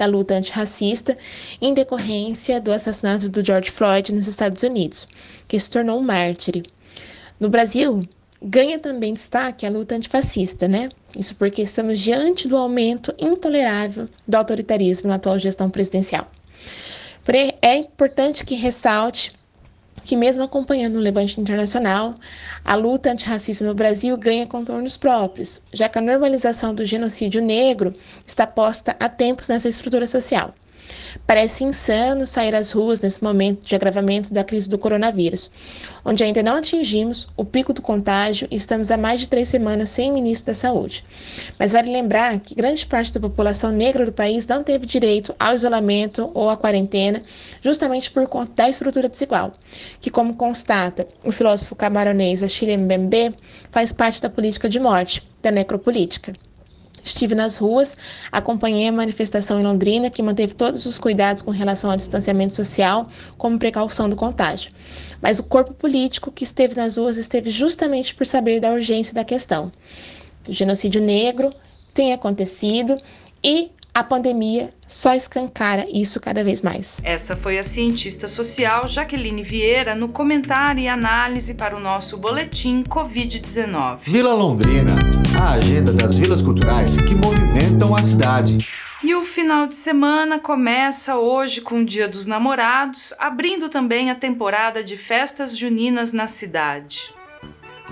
da 0.00 0.06
luta 0.06 0.32
antirracista 0.32 1.16
em 1.60 1.74
decorrência 1.74 2.58
do 2.58 2.72
assassinato 2.72 3.28
do 3.28 3.44
George 3.44 3.70
Floyd 3.70 4.14
nos 4.14 4.26
Estados 4.26 4.62
Unidos, 4.62 5.06
que 5.46 5.60
se 5.60 5.70
tornou 5.70 6.00
um 6.00 6.02
mártir. 6.02 6.62
No 7.38 7.50
Brasil, 7.50 8.08
ganha 8.42 8.78
também 8.78 9.12
destaque 9.12 9.66
a 9.66 9.70
luta 9.70 9.94
antifascista, 9.94 10.66
né? 10.66 10.88
Isso 11.14 11.34
porque 11.34 11.60
estamos 11.60 12.00
diante 12.00 12.48
do 12.48 12.56
aumento 12.56 13.14
intolerável 13.18 14.08
do 14.26 14.34
autoritarismo 14.36 15.10
na 15.10 15.16
atual 15.16 15.38
gestão 15.38 15.68
presidencial. 15.68 16.26
É 17.60 17.76
importante 17.76 18.46
que 18.46 18.54
ressalte 18.54 19.32
que, 20.04 20.16
mesmo 20.16 20.44
acompanhando 20.44 20.96
o 20.96 21.00
levante 21.00 21.40
internacional, 21.40 22.14
a 22.64 22.74
luta 22.74 23.10
antirracista 23.10 23.64
no 23.64 23.74
Brasil 23.74 24.16
ganha 24.16 24.46
contornos 24.46 24.96
próprios, 24.96 25.62
já 25.72 25.88
que 25.88 25.98
a 25.98 26.02
normalização 26.02 26.74
do 26.74 26.84
genocídio 26.84 27.42
negro 27.42 27.92
está 28.26 28.46
posta 28.46 28.96
há 29.00 29.08
tempos 29.08 29.48
nessa 29.48 29.68
estrutura 29.68 30.06
social. 30.06 30.54
Parece 31.26 31.64
insano 31.64 32.26
sair 32.26 32.54
às 32.54 32.72
ruas 32.72 33.00
nesse 33.00 33.22
momento 33.22 33.64
de 33.64 33.74
agravamento 33.74 34.32
da 34.32 34.44
crise 34.44 34.68
do 34.68 34.78
coronavírus, 34.78 35.50
onde 36.04 36.24
ainda 36.24 36.42
não 36.42 36.56
atingimos 36.56 37.28
o 37.36 37.44
pico 37.44 37.72
do 37.72 37.82
contágio 37.82 38.48
e 38.50 38.56
estamos 38.56 38.90
há 38.90 38.96
mais 38.96 39.20
de 39.20 39.28
três 39.28 39.48
semanas 39.48 39.90
sem 39.90 40.12
ministro 40.12 40.48
da 40.48 40.54
Saúde. 40.54 41.04
Mas 41.58 41.72
vale 41.72 41.92
lembrar 41.92 42.38
que 42.40 42.54
grande 42.54 42.84
parte 42.86 43.12
da 43.12 43.20
população 43.20 43.70
negra 43.70 44.04
do 44.04 44.12
país 44.12 44.46
não 44.46 44.62
teve 44.62 44.86
direito 44.86 45.34
ao 45.38 45.54
isolamento 45.54 46.30
ou 46.34 46.50
à 46.50 46.56
quarentena, 46.56 47.22
justamente 47.62 48.10
por 48.10 48.26
conta 48.26 48.52
da 48.54 48.68
estrutura 48.68 49.08
desigual, 49.08 49.52
que, 50.00 50.10
como 50.10 50.34
constata 50.34 51.06
o 51.24 51.30
filósofo 51.30 51.74
camaronês 51.74 52.42
Achille 52.42 52.76
Mbembe, 52.76 53.34
faz 53.70 53.92
parte 53.92 54.20
da 54.20 54.30
política 54.30 54.68
de 54.68 54.80
morte, 54.80 55.28
da 55.42 55.50
necropolítica. 55.50 56.32
Estive 57.02 57.34
nas 57.34 57.56
ruas, 57.56 57.96
acompanhei 58.30 58.88
a 58.88 58.92
manifestação 58.92 59.60
em 59.60 59.62
Londrina, 59.62 60.10
que 60.10 60.22
manteve 60.22 60.54
todos 60.54 60.86
os 60.86 60.98
cuidados 60.98 61.42
com 61.42 61.50
relação 61.50 61.90
ao 61.90 61.96
distanciamento 61.96 62.54
social, 62.54 63.06
como 63.36 63.58
precaução 63.58 64.08
do 64.08 64.16
contágio. 64.16 64.72
Mas 65.20 65.38
o 65.38 65.44
corpo 65.44 65.72
político 65.74 66.32
que 66.32 66.44
esteve 66.44 66.74
nas 66.74 66.96
ruas 66.96 67.16
esteve 67.16 67.50
justamente 67.50 68.14
por 68.14 68.26
saber 68.26 68.60
da 68.60 68.70
urgência 68.70 69.14
da 69.14 69.24
questão. 69.24 69.70
O 70.48 70.52
genocídio 70.52 71.00
negro 71.00 71.52
tem 71.92 72.12
acontecido 72.12 72.96
e 73.42 73.70
a 73.92 74.04
pandemia 74.04 74.72
só 74.86 75.14
escancara 75.14 75.86
isso 75.90 76.20
cada 76.20 76.44
vez 76.44 76.62
mais. 76.62 77.02
Essa 77.04 77.36
foi 77.36 77.58
a 77.58 77.62
cientista 77.62 78.28
social 78.28 78.86
Jaqueline 78.86 79.42
Vieira 79.42 79.94
no 79.94 80.08
comentário 80.08 80.80
e 80.80 80.88
análise 80.88 81.54
para 81.54 81.76
o 81.76 81.80
nosso 81.80 82.16
boletim 82.16 82.82
Covid-19. 82.84 83.98
Vila 84.04 84.32
Londrina, 84.32 84.94
a 85.40 85.52
agenda 85.52 85.90
das 85.90 86.18
vilas 86.18 86.42
culturais 86.42 86.98
que 86.98 87.14
movimentam 87.14 87.96
a 87.96 88.02
cidade. 88.02 88.58
E 89.02 89.14
o 89.14 89.24
final 89.24 89.66
de 89.66 89.74
semana 89.74 90.38
começa 90.38 91.16
hoje 91.16 91.62
com 91.62 91.80
o 91.80 91.84
Dia 91.84 92.06
dos 92.06 92.26
Namorados, 92.26 93.14
abrindo 93.18 93.70
também 93.70 94.10
a 94.10 94.14
temporada 94.14 94.84
de 94.84 94.98
festas 94.98 95.56
juninas 95.56 96.12
na 96.12 96.26
cidade. 96.26 97.14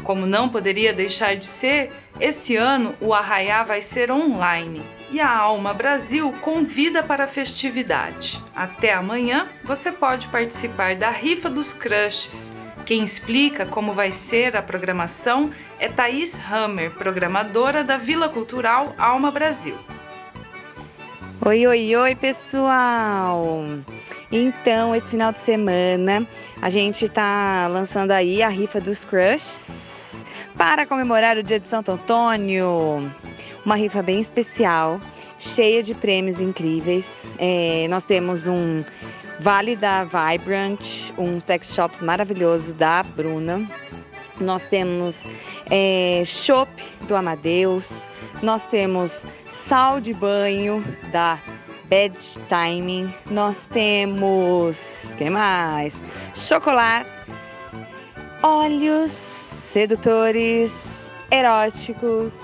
Como 0.04 0.26
não 0.26 0.50
poderia 0.50 0.92
deixar 0.92 1.36
de 1.36 1.46
ser, 1.46 1.90
esse 2.20 2.54
ano 2.54 2.94
o 3.00 3.14
Arraiá 3.14 3.64
vai 3.64 3.80
ser 3.80 4.10
online 4.12 4.82
e 5.10 5.18
a 5.18 5.34
Alma 5.34 5.72
Brasil 5.72 6.30
convida 6.42 7.02
para 7.02 7.24
a 7.24 7.28
festividade. 7.28 8.44
Até 8.54 8.92
amanhã 8.92 9.46
você 9.64 9.90
pode 9.90 10.28
participar 10.28 10.96
da 10.96 11.08
Rifa 11.08 11.48
dos 11.48 11.72
Crushes. 11.72 12.54
Quem 12.88 13.04
explica 13.04 13.66
como 13.66 13.92
vai 13.92 14.10
ser 14.10 14.56
a 14.56 14.62
programação 14.62 15.50
é 15.78 15.90
Thaís 15.90 16.40
Hammer, 16.50 16.90
programadora 16.90 17.84
da 17.84 17.98
Vila 17.98 18.30
Cultural 18.30 18.94
Alma 18.96 19.30
Brasil. 19.30 19.76
Oi, 21.44 21.66
oi, 21.66 21.96
oi, 21.96 22.14
pessoal! 22.14 23.62
Então, 24.32 24.96
esse 24.96 25.10
final 25.10 25.32
de 25.32 25.38
semana 25.38 26.26
a 26.62 26.70
gente 26.70 27.04
está 27.04 27.68
lançando 27.70 28.12
aí 28.12 28.42
a 28.42 28.48
rifa 28.48 28.80
dos 28.80 29.04
Crushes 29.04 30.24
para 30.56 30.86
comemorar 30.86 31.36
o 31.36 31.42
dia 31.42 31.60
de 31.60 31.68
Santo 31.68 31.92
Antônio. 31.92 33.12
Uma 33.66 33.76
rifa 33.76 34.02
bem 34.02 34.18
especial, 34.18 34.98
cheia 35.38 35.82
de 35.82 35.94
prêmios 35.94 36.40
incríveis. 36.40 37.22
É, 37.38 37.86
nós 37.90 38.02
temos 38.02 38.46
um 38.46 38.82
Vale 39.40 39.76
da 39.76 40.04
Vibrant, 40.04 41.12
um 41.16 41.38
sex 41.38 41.72
shops 41.72 42.00
maravilhoso 42.00 42.74
da 42.74 43.02
Bruna. 43.04 43.64
Nós 44.40 44.64
temos 44.64 45.28
é, 45.70 46.22
Shop 46.24 46.70
do 47.02 47.14
Amadeus. 47.14 48.06
Nós 48.42 48.66
temos 48.66 49.24
sal 49.48 50.00
de 50.00 50.12
banho 50.12 50.84
da 51.12 51.38
Bedtime. 51.84 53.14
Nós 53.30 53.68
temos, 53.68 55.14
que 55.16 55.30
mais? 55.30 56.02
Chocolates, 56.34 57.72
óleos 58.42 59.12
sedutores, 59.12 61.10
eróticos. 61.30 62.34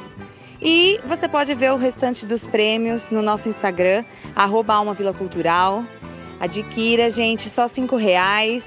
E 0.62 1.00
você 1.06 1.28
pode 1.28 1.54
ver 1.54 1.72
o 1.72 1.76
restante 1.76 2.24
dos 2.24 2.46
prêmios 2.46 3.10
no 3.10 3.20
nosso 3.20 3.48
Instagram, 3.48 4.04
arroba 4.34 4.74
Alma 4.74 4.94
Vila 4.94 5.12
Cultural. 5.12 5.84
Adquira, 6.44 7.08
gente, 7.08 7.48
só 7.48 7.66
cinco 7.66 7.96
reais. 7.96 8.66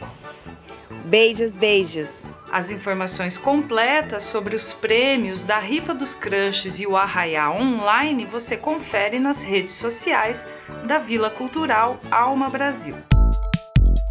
Beijos, 1.06 1.54
beijos. 1.54 2.24
As 2.52 2.72
informações 2.72 3.38
completas 3.38 4.24
sobre 4.24 4.56
os 4.56 4.74
prêmios 4.74 5.44
da 5.44 5.60
Rifa 5.60 5.94
dos 5.94 6.16
Crushes 6.16 6.80
e 6.80 6.88
o 6.88 6.98
Arraiá 6.98 7.52
Online 7.52 8.26
você 8.26 8.58
confere 8.58 9.20
nas 9.20 9.44
redes 9.44 9.76
sociais 9.76 10.48
da 10.88 10.98
Vila 10.98 11.30
Cultural 11.30 12.00
Alma 12.10 12.50
Brasil. 12.50 12.96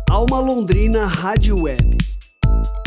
Alma 0.08 0.38
Londrina 0.38 1.04
Rádio 1.04 1.62
Web. 1.62 1.98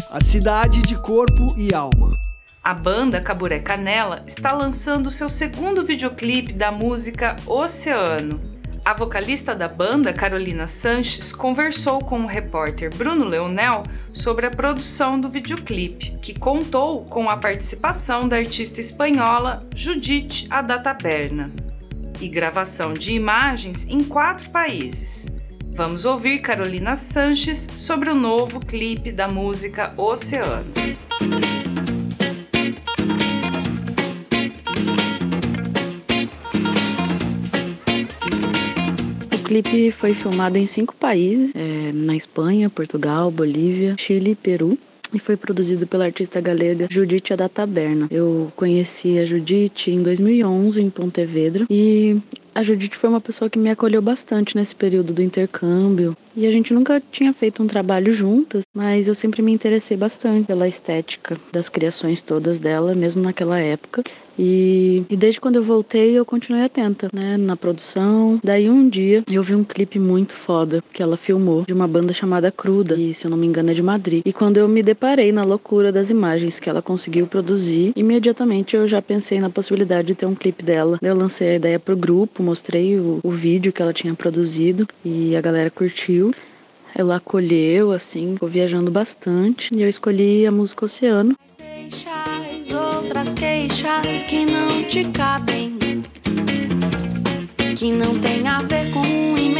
A 0.09 0.23
cidade 0.23 0.81
de 0.83 0.95
corpo 0.95 1.53
e 1.57 1.73
alma. 1.73 2.17
A 2.63 2.73
banda 2.73 3.19
Caburé 3.19 3.59
Canela 3.59 4.23
está 4.25 4.53
lançando 4.53 5.11
seu 5.11 5.27
segundo 5.27 5.83
videoclipe 5.83 6.53
da 6.53 6.71
música 6.71 7.35
Oceano. 7.45 8.48
A 8.89 8.93
vocalista 8.95 9.53
da 9.53 9.67
banda, 9.67 10.11
Carolina 10.11 10.65
Sanches, 10.65 11.31
conversou 11.31 11.99
com 11.99 12.21
o 12.21 12.25
repórter 12.25 12.89
Bruno 12.89 13.23
Leonel 13.23 13.83
sobre 14.11 14.47
a 14.47 14.49
produção 14.49 15.21
do 15.21 15.29
videoclipe, 15.29 16.17
que 16.19 16.33
contou 16.33 17.05
com 17.05 17.29
a 17.29 17.37
participação 17.37 18.27
da 18.27 18.37
artista 18.37 18.81
espanhola 18.81 19.59
Judite 19.75 20.47
Adataberna 20.49 21.53
e 22.19 22.27
gravação 22.27 22.95
de 22.95 23.13
imagens 23.13 23.87
em 23.87 24.03
quatro 24.03 24.49
países. 24.49 25.27
Vamos 25.71 26.03
ouvir 26.03 26.39
Carolina 26.39 26.95
Sanches 26.95 27.59
sobre 27.75 28.09
o 28.09 28.15
novo 28.15 28.59
clipe 28.59 29.11
da 29.11 29.27
música 29.27 29.93
Oceano. 29.97 30.73
Clipe 39.49 39.91
foi 39.91 40.13
filmado 40.13 40.59
em 40.59 40.67
cinco 40.67 40.95
países: 40.95 41.51
é, 41.55 41.91
na 41.91 42.15
Espanha, 42.15 42.69
Portugal, 42.69 43.31
Bolívia, 43.31 43.95
Chile 43.97 44.31
e 44.31 44.35
Peru. 44.35 44.77
E 45.11 45.17
foi 45.17 45.35
produzido 45.35 45.87
pela 45.87 46.05
artista 46.05 46.39
galega 46.39 46.87
Judite 46.87 47.33
Adataberna. 47.33 48.07
Eu 48.11 48.53
conheci 48.55 49.17
a 49.17 49.25
Judite 49.25 49.89
em 49.89 50.03
2011 50.03 50.79
em 50.79 50.87
Pontevedra 50.87 51.65
e 51.67 52.15
a 52.53 52.61
Judite 52.61 52.95
foi 52.95 53.09
uma 53.09 53.19
pessoa 53.19 53.49
que 53.49 53.57
me 53.57 53.71
acolheu 53.71 54.03
bastante 54.03 54.55
nesse 54.55 54.75
período 54.75 55.11
do 55.11 55.23
intercâmbio. 55.23 56.15
E 56.35 56.45
a 56.45 56.51
gente 56.51 56.75
nunca 56.75 57.01
tinha 57.11 57.33
feito 57.33 57.63
um 57.63 57.65
trabalho 57.65 58.13
juntas, 58.13 58.61
mas 58.71 59.07
eu 59.07 59.15
sempre 59.15 59.41
me 59.41 59.51
interessei 59.51 59.97
bastante 59.97 60.45
pela 60.45 60.67
estética 60.67 61.35
das 61.51 61.69
criações 61.69 62.21
todas 62.21 62.59
dela, 62.59 62.93
mesmo 62.93 63.23
naquela 63.23 63.59
época. 63.59 64.03
E, 64.39 65.03
e, 65.09 65.17
desde 65.17 65.41
quando 65.41 65.57
eu 65.57 65.63
voltei, 65.63 66.17
eu 66.17 66.23
continuei 66.23 66.63
atenta, 66.63 67.09
né, 67.11 67.35
na 67.35 67.57
produção. 67.57 68.39
Daí 68.41 68.69
um 68.69 68.87
dia 68.87 69.21
eu 69.29 69.43
vi 69.43 69.53
um 69.53 69.65
clipe 69.65 69.99
muito 69.99 70.33
foda 70.33 70.81
que 70.93 71.03
ela 71.03 71.17
filmou 71.17 71.65
de 71.67 71.73
uma 71.73 71.85
banda 71.85 72.13
chamada 72.13 72.49
Cruda, 72.49 72.95
e 72.95 73.13
se 73.13 73.25
eu 73.27 73.31
não 73.31 73.37
me 73.37 73.45
engano 73.45 73.71
é 73.71 73.73
de 73.73 73.83
Madrid. 73.83 74.21
E 74.25 74.31
quando 74.31 74.55
eu 74.55 74.67
me 74.69 74.81
deparei 74.81 75.33
na 75.33 75.41
loucura 75.41 75.91
das 75.91 76.09
imagens 76.09 76.57
que 76.57 76.69
ela 76.69 76.81
conseguiu 76.81 77.27
produzir, 77.27 77.91
imediatamente 77.97 78.77
eu 78.77 78.87
já 78.87 79.01
pensei 79.01 79.41
na 79.41 79.49
possibilidade 79.49 80.07
de 80.07 80.15
ter 80.15 80.25
um 80.25 80.35
clipe 80.35 80.63
dela. 80.63 80.97
Eu 81.01 81.15
lancei 81.15 81.49
a 81.49 81.55
ideia 81.55 81.79
pro 81.79 81.97
grupo, 81.97 82.41
mostrei 82.41 82.97
o, 82.97 83.19
o 83.21 83.31
vídeo 83.31 83.73
que 83.73 83.81
ela 83.81 83.91
tinha 83.91 84.13
produzido 84.13 84.87
e 85.03 85.35
a 85.35 85.41
galera 85.41 85.69
curtiu. 85.69 86.33
Ela 86.95 87.17
acolheu, 87.17 87.91
assim, 87.91 88.33
ficou 88.33 88.49
viajando 88.49 88.89
bastante. 88.89 89.69
E 89.75 89.81
eu 89.81 89.89
escolhi 89.89 90.45
a 90.45 90.51
música 90.51 90.85
Oceano 90.85 91.35
outras 92.73 93.33
queixas 93.33 94.23
que 94.23 94.45
não 94.45 94.83
te 94.83 95.05
cabem, 95.05 95.77
que 97.75 97.91
não 97.91 98.19
tem 98.19 98.47
a 98.47 98.59
ver 98.59 98.91
com 98.91 99.18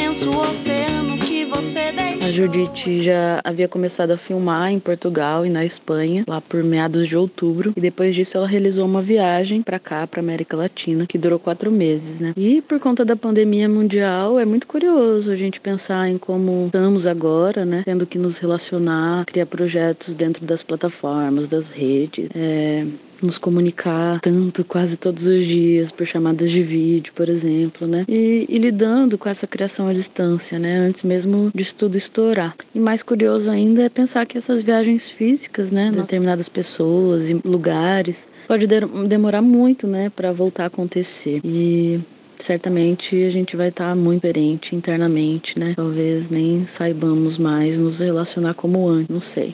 imenso 0.10 0.30
oceano 0.40 1.18
que 1.20 1.46
você 1.46 1.92
deixou. 1.92 2.28
A 2.28 2.32
Judite 2.32 3.04
já 3.04 3.40
havia 3.44 3.68
começado 3.68 4.10
a 4.10 4.18
filmar 4.18 4.72
em 4.72 4.80
Portugal 4.80 5.46
e 5.46 5.50
na 5.50 5.64
Espanha, 5.64 6.24
lá 6.28 6.42
por 6.42 6.64
meados 6.64 7.08
de 7.08 7.16
outubro, 7.16 7.74
e 7.76 7.80
depois 7.80 8.16
disso 8.16 8.36
ela 8.36 8.48
realizou 8.48 8.88
uma 8.88 9.04
viagem 9.04 9.62
para 9.62 9.78
cá, 9.78 10.08
para 10.08 10.20
América 10.20 10.58
Latina, 10.58 11.06
que 11.06 11.16
durou 11.16 11.38
quatro 11.38 11.72
meses, 11.72 12.20
né? 12.20 12.34
E 12.36 12.60
por 12.62 12.80
conta 12.80 13.06
da 13.06 13.16
pandemia 13.16 13.70
mundial, 13.70 14.40
é 14.40 14.46
muito 14.46 14.66
curioso 14.66 15.30
a 15.30 15.36
gente 15.36 15.60
pensar 15.60 16.10
em 16.10 16.18
como 16.18 16.66
estamos 16.66 17.06
agora, 17.06 17.64
né? 17.64 17.84
Tendo 17.86 18.08
que 18.08 18.18
nos 18.18 18.40
relacionar, 18.40 19.26
criar 19.26 19.46
projetos 19.46 20.16
dentro 20.16 20.44
das 20.44 20.64
plataformas, 20.64 21.48
das 21.48 21.70
redes. 21.70 22.30
É, 22.34 22.84
nos 23.22 23.38
comunicar 23.38 24.20
tanto 24.22 24.64
quase 24.64 24.98
todos 24.98 25.26
os 25.26 25.46
dias 25.46 25.92
por 25.92 26.06
chamadas 26.06 26.52
de 26.52 26.62
vídeo, 26.64 27.12
por 27.14 27.30
exemplo, 27.30 27.88
né? 27.88 28.06
E, 28.08 28.46
e, 28.50 28.58
lidando 28.58 29.18
com 29.18 29.30
essa 29.30 29.48
criação 29.48 29.88
à 29.88 29.94
distância, 29.94 30.60
né? 30.60 30.78
Antes 30.78 31.04
mesmo 31.04 31.52
de 31.54 31.76
tudo 31.76 31.98
estourar. 31.98 32.56
E 32.74 32.80
mais 32.80 33.04
curioso 33.04 33.50
ainda 33.50 33.84
é 33.84 33.90
pensar 33.90 34.26
que 34.26 34.38
essas 34.38 34.62
viagens 34.62 35.10
físicas, 35.10 35.72
né? 35.72 35.92
Determinadas 35.92 36.50
pessoas 36.50 37.30
e 37.30 37.40
lugares 37.46 38.28
pode 38.48 38.68
demorar 39.08 39.42
muito, 39.42 39.88
né? 39.88 40.10
Para 40.10 40.32
voltar 40.32 40.64
a 40.64 40.68
acontecer. 40.68 41.40
E 41.44 42.00
certamente 42.40 43.24
a 43.24 43.30
gente 43.30 43.56
vai 43.56 43.70
estar 43.70 43.90
tá 43.90 43.96
muito 43.96 44.22
diferente 44.22 44.76
internamente, 44.76 45.60
né? 45.60 45.74
Talvez 45.76 46.30
nem 46.30 46.66
saibamos 46.66 47.38
mais 47.38 47.78
nos 47.78 48.00
relacionar 48.00 48.54
como 48.54 48.88
antes, 48.88 49.10
não 49.10 49.22
sei. 49.22 49.54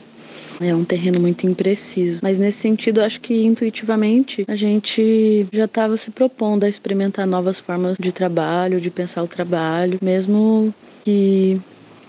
É 0.60 0.74
um 0.74 0.84
terreno 0.84 1.20
muito 1.20 1.46
impreciso. 1.46 2.20
Mas 2.22 2.38
nesse 2.38 2.58
sentido, 2.58 3.02
acho 3.02 3.20
que 3.20 3.44
intuitivamente 3.44 4.44
a 4.48 4.56
gente 4.56 5.46
já 5.52 5.66
estava 5.66 5.96
se 5.96 6.10
propondo 6.10 6.64
a 6.64 6.68
experimentar 6.68 7.26
novas 7.26 7.60
formas 7.60 7.96
de 7.98 8.12
trabalho, 8.12 8.80
de 8.80 8.90
pensar 8.90 9.22
o 9.22 9.28
trabalho, 9.28 9.98
mesmo 10.02 10.74
que 11.04 11.60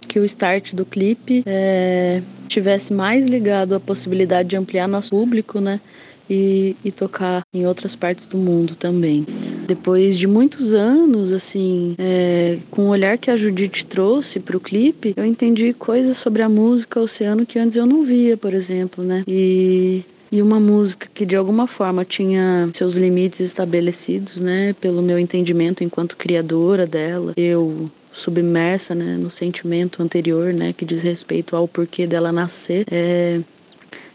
que 0.07 0.19
o 0.19 0.25
start 0.25 0.73
do 0.73 0.85
clipe 0.85 1.43
é, 1.45 2.21
tivesse 2.47 2.93
mais 2.93 3.25
ligado 3.25 3.75
à 3.75 3.79
possibilidade 3.79 4.49
de 4.49 4.55
ampliar 4.55 4.87
nosso 4.87 5.09
público, 5.09 5.59
né? 5.59 5.81
E, 6.29 6.75
e 6.83 6.91
tocar 6.91 7.41
em 7.53 7.65
outras 7.65 7.95
partes 7.95 8.27
do 8.27 8.37
mundo 8.37 8.75
também. 8.75 9.25
Depois 9.67 10.17
de 10.17 10.27
muitos 10.27 10.73
anos, 10.73 11.31
assim, 11.31 11.95
é, 11.97 12.57
com 12.71 12.83
o 12.83 12.89
olhar 12.89 13.17
que 13.17 13.29
a 13.29 13.35
Judite 13.35 13.85
trouxe 13.85 14.39
para 14.39 14.55
o 14.55 14.59
clipe, 14.59 15.13
eu 15.15 15.25
entendi 15.25 15.73
coisas 15.73 16.17
sobre 16.17 16.41
a 16.41 16.49
música 16.49 16.99
Oceano 16.99 17.45
que 17.45 17.59
antes 17.59 17.75
eu 17.75 17.85
não 17.85 18.03
via, 18.03 18.37
por 18.37 18.53
exemplo, 18.53 19.03
né? 19.03 19.23
E 19.27 20.03
e 20.31 20.41
uma 20.41 20.59
música 20.59 21.07
que 21.13 21.25
de 21.25 21.35
alguma 21.35 21.67
forma 21.67 22.03
tinha 22.03 22.69
seus 22.73 22.95
limites 22.95 23.39
estabelecidos, 23.39 24.41
né, 24.41 24.73
pelo 24.73 25.01
meu 25.01 25.17
entendimento 25.17 25.83
enquanto 25.83 26.17
criadora 26.17 26.85
dela, 26.85 27.33
eu 27.37 27.89
submersa, 28.11 28.95
né, 28.95 29.15
no 29.17 29.29
sentimento 29.29 30.01
anterior, 30.01 30.53
né, 30.53 30.73
que 30.73 30.83
diz 30.83 31.01
respeito 31.01 31.55
ao 31.55 31.67
porquê 31.67 32.07
dela 32.07 32.31
nascer, 32.31 32.85
é, 32.91 33.39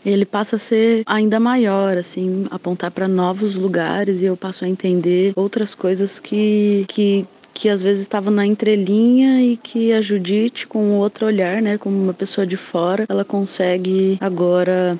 ele 0.04 0.24
passa 0.24 0.56
a 0.56 0.58
ser 0.58 1.02
ainda 1.06 1.38
maior, 1.38 1.96
assim, 1.96 2.46
apontar 2.50 2.90
para 2.90 3.06
novos 3.06 3.54
lugares 3.54 4.20
e 4.20 4.24
eu 4.24 4.36
passo 4.36 4.64
a 4.64 4.68
entender 4.68 5.32
outras 5.36 5.74
coisas 5.74 6.18
que, 6.18 6.84
que 6.88 7.26
que 7.54 7.68
às 7.68 7.82
vezes 7.82 8.02
estavam 8.02 8.32
na 8.32 8.46
entrelinha 8.46 9.42
e 9.42 9.56
que 9.56 9.92
a 9.92 10.00
Judite, 10.00 10.66
com 10.66 10.92
outro 10.92 11.26
olhar, 11.26 11.60
né, 11.60 11.76
como 11.76 11.94
uma 12.02 12.14
pessoa 12.14 12.46
de 12.46 12.56
fora, 12.56 13.04
ela 13.08 13.24
consegue 13.24 14.16
agora 14.20 14.98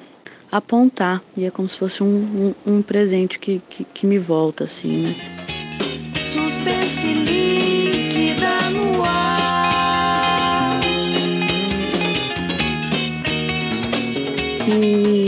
apontar. 0.51 1.23
E 1.37 1.45
é 1.47 1.51
como 1.51 1.69
se 1.69 1.79
fosse 1.79 2.03
um, 2.03 2.55
um, 2.67 2.75
um 2.75 2.83
presente 2.83 3.39
que, 3.39 3.61
que, 3.71 3.85
que, 3.85 4.07
me 4.07 4.19
volta, 4.19 4.65
assim, 4.65 5.05
né? 5.05 5.15
Suspense 6.21 8.02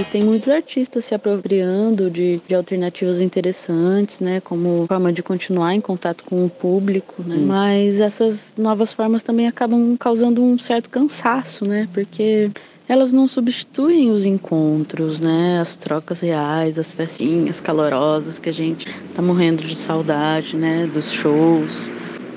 E 0.04 0.06
tem 0.06 0.22
muitos 0.22 0.48
artistas 0.48 1.06
se 1.06 1.14
apropriando 1.14 2.10
de, 2.10 2.38
de 2.46 2.54
alternativas 2.54 3.22
interessantes, 3.22 4.20
né? 4.20 4.38
Como 4.38 4.84
forma 4.86 5.10
de 5.10 5.22
continuar 5.22 5.74
em 5.74 5.80
contato 5.80 6.24
com 6.24 6.44
o 6.44 6.50
público, 6.50 7.22
né? 7.22 7.36
Hum. 7.36 7.46
Mas 7.46 8.02
essas 8.02 8.54
novas 8.56 8.92
formas 8.92 9.22
também 9.22 9.48
acabam 9.48 9.96
causando 9.96 10.42
um 10.42 10.58
certo 10.58 10.90
cansaço, 10.90 11.66
né? 11.66 11.88
Porque 11.92 12.50
elas 12.86 13.14
não 13.14 13.26
substituem 13.26 14.10
os 14.10 14.26
encontros, 14.26 15.20
né? 15.20 15.58
As 15.58 15.74
trocas 15.74 16.20
reais, 16.20 16.78
as 16.78 16.92
festinhas 16.92 17.60
calorosas 17.60 18.38
que 18.38 18.50
a 18.50 18.52
gente 18.52 18.86
tá 19.14 19.22
morrendo 19.22 19.62
de 19.62 19.74
saudade, 19.74 20.54
né? 20.54 20.86
Dos 20.92 21.10
shows. 21.10 21.90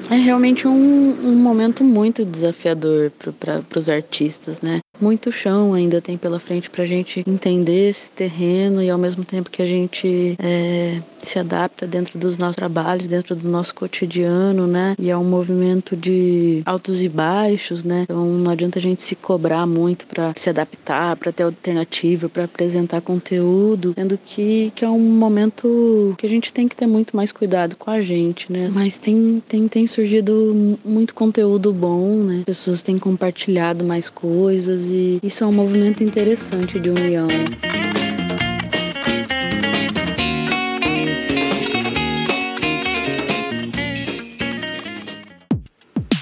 É 0.09 0.15
realmente 0.15 0.65
um, 0.65 0.71
um 0.71 1.35
momento 1.35 1.83
muito 1.83 2.23
desafiador 2.23 3.11
para 3.37 3.61
os 3.77 3.89
artistas, 3.89 4.61
né? 4.61 4.79
Muito 4.99 5.31
chão 5.31 5.73
ainda 5.73 6.01
tem 6.01 6.17
pela 6.17 6.39
frente 6.39 6.69
para 6.69 6.83
a 6.83 6.87
gente 6.87 7.23
entender 7.27 7.89
esse 7.89 8.09
terreno 8.11 8.81
e 8.81 8.89
ao 8.89 8.97
mesmo 8.97 9.23
tempo 9.23 9.49
que 9.49 9.61
a 9.61 9.65
gente 9.65 10.35
é, 10.39 10.99
se 11.21 11.39
adapta 11.39 11.85
dentro 11.85 12.17
dos 12.17 12.37
nossos 12.37 12.55
trabalhos, 12.55 13.07
dentro 13.07 13.35
do 13.35 13.47
nosso 13.47 13.73
cotidiano, 13.75 14.67
né? 14.67 14.95
E 14.99 15.09
é 15.09 15.17
um 15.17 15.23
movimento 15.23 15.95
de 15.95 16.61
altos 16.65 17.03
e 17.03 17.09
baixos, 17.09 17.83
né? 17.83 18.03
Então 18.03 18.25
não 18.25 18.51
adianta 18.51 18.79
a 18.79 18.81
gente 18.81 19.03
se 19.03 19.15
cobrar 19.15 19.65
muito 19.65 20.05
para 20.07 20.33
se 20.35 20.49
adaptar, 20.49 21.15
para 21.15 21.31
ter 21.31 21.43
alternativa, 21.43 22.29
para 22.29 22.45
apresentar 22.45 23.01
conteúdo, 23.01 23.93
sendo 23.95 24.17
que, 24.17 24.71
que 24.75 24.83
é 24.83 24.89
um 24.89 24.99
momento 24.99 26.15
que 26.17 26.25
a 26.25 26.29
gente 26.29 26.51
tem 26.51 26.67
que 26.67 26.75
ter 26.75 26.87
muito 26.87 27.15
mais 27.15 27.31
cuidado 27.31 27.75
com 27.75 27.91
a 27.91 28.01
gente, 28.01 28.51
né? 28.51 28.69
Mas 28.71 28.97
tem, 28.97 29.41
tem, 29.47 29.67
tem 29.67 29.87
surgido 29.87 30.77
muito 30.83 31.13
conteúdo 31.13 31.73
bom, 31.73 32.23
né? 32.23 32.43
Pessoas 32.45 32.81
têm 32.81 32.97
compartilhado 32.97 33.83
mais 33.83 34.09
coisas 34.09 34.86
e 34.89 35.19
isso 35.23 35.43
é 35.43 35.47
um 35.47 35.51
movimento 35.51 36.03
interessante 36.03 36.79
de 36.79 36.89
união. 36.89 37.27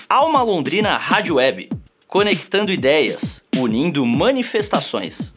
Alma 0.10 0.42
Londrina 0.44 0.98
Rádio 0.98 1.36
Web, 1.36 1.70
conectando 2.08 2.72
ideias, 2.72 3.42
unindo 3.58 4.06
manifestações. 4.06 5.34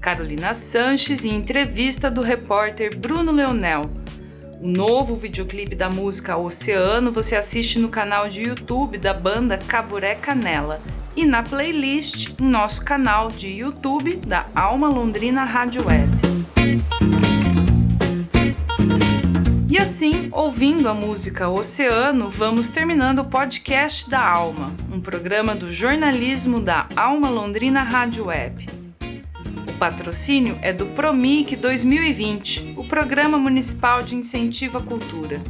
Carolina 0.00 0.54
Sanches 0.54 1.24
em 1.24 1.34
entrevista 1.34 2.10
do 2.10 2.22
repórter 2.22 2.96
Bruno 2.96 3.32
Leonel. 3.32 3.82
O 4.62 4.68
novo 4.68 5.16
videoclipe 5.16 5.74
da 5.74 5.88
música 5.88 6.36
Oceano 6.36 7.12
você 7.12 7.36
assiste 7.36 7.78
no 7.78 7.88
canal 7.88 8.28
de 8.28 8.42
YouTube 8.42 8.98
da 8.98 9.14
banda 9.14 9.56
Caburé 9.58 10.14
Canela 10.14 10.82
e 11.18 11.26
na 11.26 11.42
playlist 11.42 12.30
em 12.40 12.44
nosso 12.44 12.84
canal 12.84 13.26
de 13.26 13.48
YouTube 13.48 14.20
da 14.24 14.46
Alma 14.54 14.88
Londrina 14.88 15.42
Rádio 15.42 15.84
Web. 15.84 16.08
E 19.68 19.76
assim, 19.76 20.28
ouvindo 20.30 20.88
a 20.88 20.94
música 20.94 21.48
Oceano, 21.48 22.30
vamos 22.30 22.70
terminando 22.70 23.18
o 23.18 23.24
podcast 23.24 24.08
da 24.08 24.24
Alma, 24.24 24.72
um 24.92 25.00
programa 25.00 25.56
do 25.56 25.68
jornalismo 25.68 26.60
da 26.60 26.86
Alma 26.94 27.28
Londrina 27.28 27.82
Rádio 27.82 28.26
Web. 28.26 28.68
O 29.68 29.72
patrocínio 29.72 30.56
é 30.62 30.72
do 30.72 30.86
Promic 30.86 31.56
2020, 31.56 32.74
o 32.76 32.84
Programa 32.84 33.38
Municipal 33.38 34.02
de 34.02 34.14
Incentivo 34.14 34.78
à 34.78 34.82
Cultura. 34.82 35.42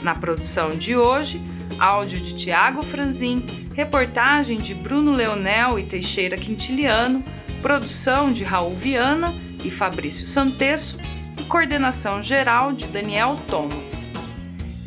Na 0.00 0.14
produção 0.14 0.70
de 0.70 0.96
hoje, 0.96 1.38
áudio 1.82 2.20
de 2.20 2.34
Tiago 2.34 2.84
Franzin, 2.84 3.44
reportagem 3.74 4.60
de 4.60 4.72
Bruno 4.72 5.10
Leonel 5.10 5.80
e 5.80 5.82
Teixeira 5.82 6.36
Quintiliano, 6.36 7.24
produção 7.60 8.30
de 8.30 8.44
Raul 8.44 8.76
Viana 8.76 9.34
e 9.64 9.70
Fabrício 9.70 10.24
Santesso 10.24 10.96
e 11.36 11.42
coordenação 11.42 12.22
geral 12.22 12.72
de 12.72 12.86
Daniel 12.86 13.36
Thomas. 13.48 14.12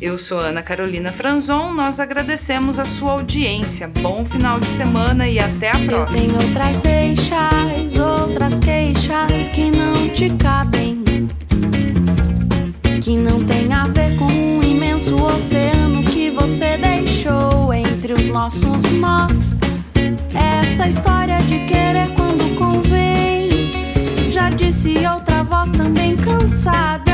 Eu 0.00 0.16
sou 0.16 0.38
Ana 0.40 0.62
Carolina 0.62 1.12
Franzon, 1.12 1.74
nós 1.74 2.00
agradecemos 2.00 2.78
a 2.78 2.86
sua 2.86 3.12
audiência. 3.12 3.88
Bom 3.88 4.24
final 4.24 4.58
de 4.58 4.66
semana 4.66 5.28
e 5.28 5.38
até 5.38 5.70
a 5.70 5.78
próxima. 5.78 6.34
Eu 6.34 6.38
tenho 6.38 6.48
outras 6.48 6.78
deixas, 6.78 7.98
outras 7.98 8.58
queixas 8.58 9.48
que 9.50 9.70
não 9.70 10.08
te 10.08 10.30
cabem. 10.36 11.04
Que 13.02 13.16
não 13.16 13.44
tem 13.44 13.72
a 13.72 13.84
ver 13.84 14.16
com 14.16 14.45
imenso 14.96 15.14
oceano 15.22 16.02
que 16.04 16.30
você 16.30 16.78
deixou 16.78 17.72
entre 17.72 18.14
os 18.14 18.26
nossos 18.28 18.82
nós. 18.92 19.54
Essa 20.34 20.88
história 20.88 21.38
de 21.42 21.66
querer 21.66 22.14
quando 22.14 22.56
convém. 22.56 23.72
Já 24.30 24.48
disse 24.48 25.06
outra 25.06 25.42
voz 25.42 25.70
também 25.72 26.16
cansada. 26.16 27.05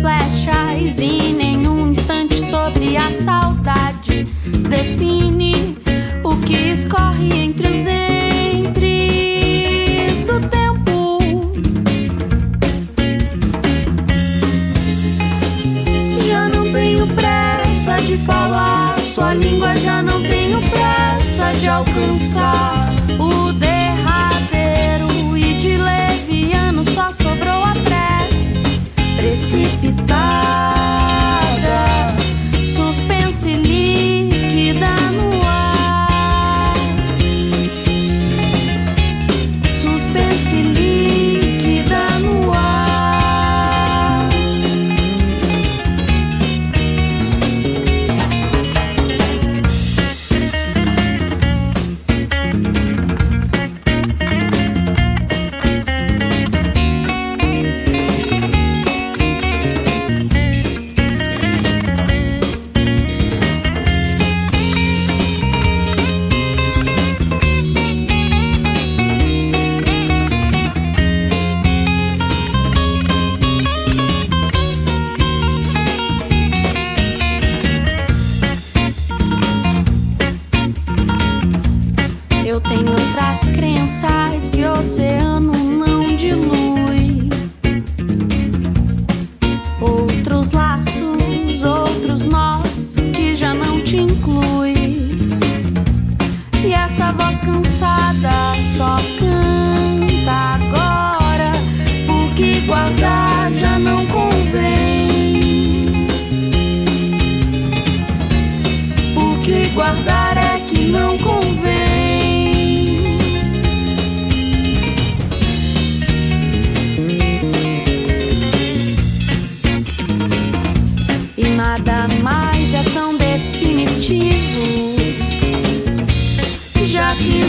Flechas 0.00 0.98
e 1.00 1.32
nenhum 1.32 1.88
instante 1.88 2.40
sobre 2.40 2.96
a 2.96 3.10
saudade 3.12 4.24
define 4.68 5.76
o 6.24 6.36
que 6.44 6.72
escorre 6.72 7.44
entre 7.44 7.68
os 7.68 7.86
entres 7.86 8.84
do 10.24 10.40
tempo. 10.40 11.18
Já 16.26 16.48
não 16.48 16.72
tenho 16.72 17.06
pressa 17.08 18.00
de 18.02 18.16
falar, 18.18 18.98
sua 19.00 19.34
língua 19.34 19.76
já 19.76 20.02
não 20.02 20.22
tenho 20.22 20.60
pressa 20.70 21.52
de 21.60 21.68
alcançar 21.68 22.88
o 23.18 23.52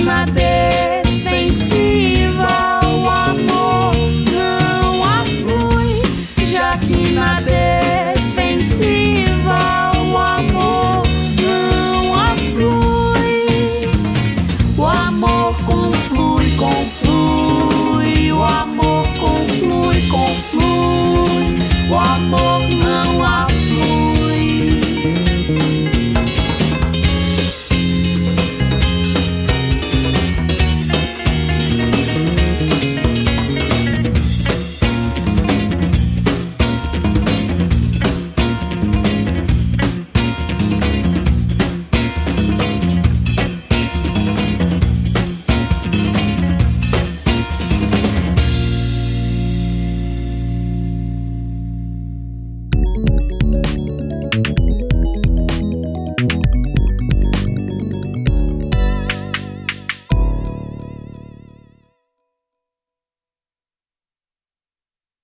my 0.09 0.25
day. 0.25 0.58